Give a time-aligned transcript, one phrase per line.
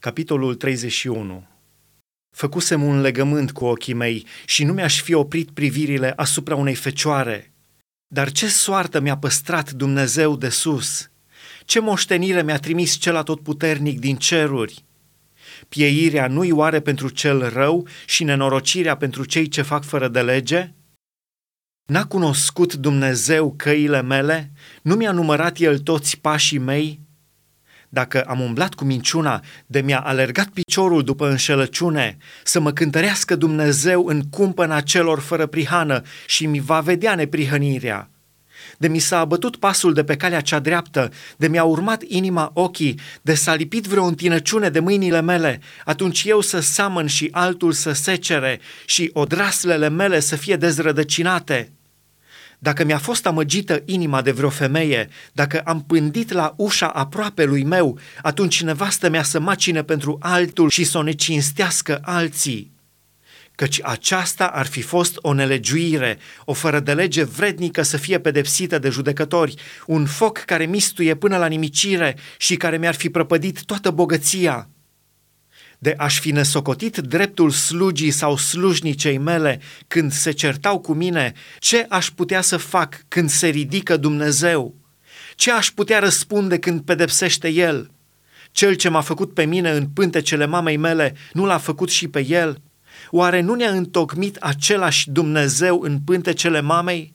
[0.00, 1.46] Capitolul 31
[2.36, 7.52] Făcusem un legământ cu ochii mei și nu mi-aș fi oprit privirile asupra unei fecioare.
[8.06, 11.10] Dar ce soartă mi-a păstrat Dumnezeu de sus?
[11.64, 14.84] Ce moștenire mi-a trimis cel atotputernic din ceruri?
[15.68, 20.72] Pieirea nu-i oare pentru cel rău și nenorocirea pentru cei ce fac fără de lege?
[21.86, 24.52] N-a cunoscut Dumnezeu căile mele?
[24.82, 27.06] Nu mi-a numărat El toți pașii mei?
[27.88, 34.06] Dacă am umblat cu minciuna, de mi-a alergat piciorul după înșelăciune, să mă cântărească Dumnezeu
[34.06, 38.10] în cumpăna celor fără prihană și mi va vedea neprihănirea.
[38.78, 43.00] De mi s-a abătut pasul de pe calea cea dreaptă, de mi-a urmat inima ochii,
[43.22, 47.92] de s-a lipit vreo întinăciune de mâinile mele, atunci eu să samăn și altul să
[47.92, 51.72] secere și odraslele mele să fie dezrădăcinate.”
[52.58, 57.64] Dacă mi-a fost amăgită inima de vreo femeie, dacă am pândit la ușa aproape lui
[57.64, 62.76] meu, atunci nevastă mea să macine pentru altul și să o necinstească alții.
[63.54, 68.78] Căci aceasta ar fi fost o nelegiuire, o fără de lege vrednică să fie pedepsită
[68.78, 69.54] de judecători,
[69.86, 74.68] un foc care mistuie până la nimicire și care mi-ar fi prăpădit toată bogăția
[75.78, 81.86] de aș fi nesocotit dreptul slugii sau slujnicei mele când se certau cu mine, ce
[81.88, 84.74] aș putea să fac când se ridică Dumnezeu?
[85.34, 87.90] Ce aș putea răspunde când pedepsește El?
[88.50, 92.26] Cel ce m-a făcut pe mine în pântecele mamei mele, nu l-a făcut și pe
[92.26, 92.60] El?
[93.10, 97.14] Oare nu ne-a întocmit același Dumnezeu în pântecele mamei?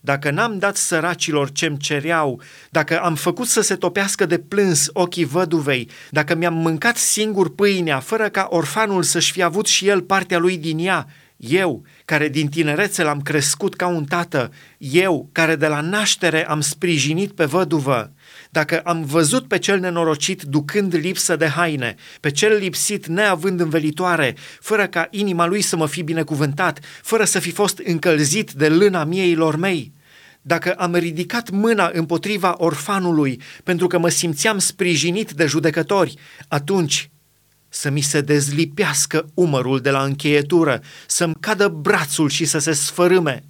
[0.00, 5.24] Dacă n-am dat săracilor ce-mi cereau, dacă am făcut să se topească de plâns ochii
[5.24, 10.38] văduvei, dacă mi-am mâncat singur pâinea, fără ca orfanul să-și fi avut și el partea
[10.38, 11.06] lui din ea,
[11.38, 16.60] eu, care din tinerețe l-am crescut ca un tată, eu, care de la naștere am
[16.60, 18.12] sprijinit pe văduvă,
[18.50, 24.34] dacă am văzut pe cel nenorocit ducând lipsă de haine, pe cel lipsit neavând învelitoare,
[24.60, 29.04] fără ca inima lui să mă fi binecuvântat, fără să fi fost încălzit de lâna
[29.04, 29.92] mieilor mei,
[30.42, 36.14] dacă am ridicat mâna împotriva orfanului pentru că mă simțeam sprijinit de judecători,
[36.48, 37.10] atunci
[37.68, 43.44] să mi se dezlipească umărul de la încheietură, să-mi cadă brațul și să se sfărâme.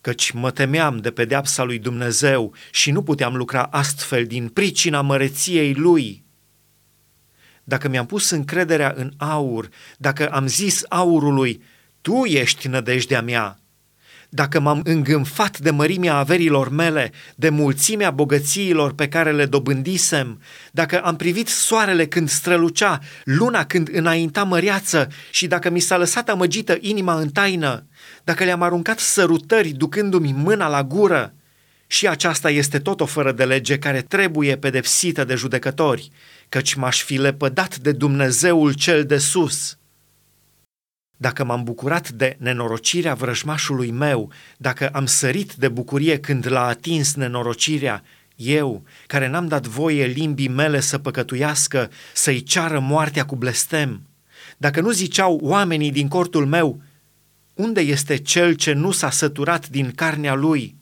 [0.00, 5.74] Căci mă temeam de pedeapsa lui Dumnezeu și nu puteam lucra astfel din pricina măreției
[5.74, 6.24] lui.
[7.64, 9.68] Dacă mi-am pus încrederea în aur,
[9.98, 11.62] dacă am zis aurului,
[12.00, 13.58] tu ești nădejdea mea,
[14.34, 20.40] dacă m-am îngânfat de mărimea averilor mele, de mulțimea bogățiilor pe care le dobândisem,
[20.72, 26.28] dacă am privit soarele când strălucea, luna când înainta măreață și dacă mi s-a lăsat
[26.28, 27.86] amăgită inima în taină,
[28.24, 31.34] dacă le-am aruncat sărutări ducându-mi mâna la gură,
[31.86, 36.10] și aceasta este tot o fără de lege care trebuie pedepsită de judecători,
[36.48, 39.78] căci m-aș fi lepădat de Dumnezeul cel de sus.”
[41.24, 47.14] Dacă m-am bucurat de nenorocirea vrăjmașului meu, dacă am sărit de bucurie când l-a atins
[47.14, 48.02] nenorocirea,
[48.36, 54.00] eu, care n-am dat voie limbii mele să păcătuiască, să-i ceară moartea cu blestem,
[54.56, 56.82] dacă nu ziceau oamenii din cortul meu,
[57.54, 60.76] unde este cel ce nu s-a săturat din carnea lui?'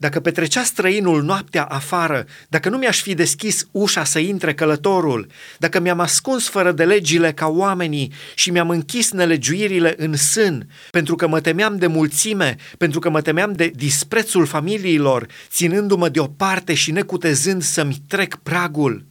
[0.00, 5.26] Dacă petrecea străinul noaptea afară, dacă nu mi-aș fi deschis ușa să intre călătorul,
[5.58, 11.14] dacă mi-am ascuns fără de legile ca oamenii și mi-am închis nelegiuirile în sân, pentru
[11.14, 16.90] că mă temeam de mulțime, pentru că mă temeam de disprețul familiilor, ținându-mă deoparte și
[16.90, 19.06] necutezând să-mi trec pragul.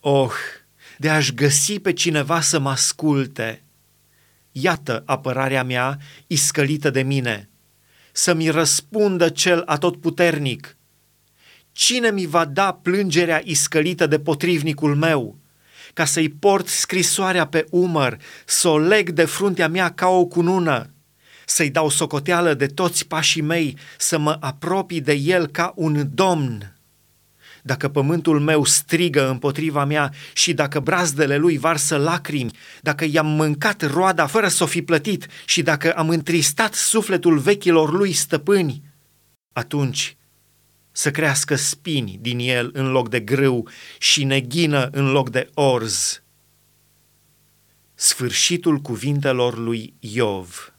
[0.00, 0.32] Oh,
[0.98, 3.62] de aș găsi pe cineva să mă asculte!
[4.52, 7.48] Iată apărarea mea iscălită de mine–
[8.16, 10.76] să-mi răspundă cel atotputernic.
[11.72, 15.38] Cine mi va da plângerea iscălită de potrivnicul meu?
[15.94, 20.90] Ca să-i port scrisoarea pe umăr, să o leg de fruntea mea ca o cunună,
[21.46, 26.75] să-i dau socoteală de toți pașii mei, să mă apropii de el ca un domn
[27.66, 33.90] dacă pământul meu strigă împotriva mea și dacă brazdele lui varsă lacrimi, dacă i-am mâncat
[33.92, 38.82] roada fără să o fi plătit și dacă am întristat sufletul vechilor lui stăpâni,
[39.52, 40.16] atunci
[40.92, 46.22] să crească spini din el în loc de grâu și neghină în loc de orz.
[47.94, 50.75] Sfârșitul cuvintelor lui Iov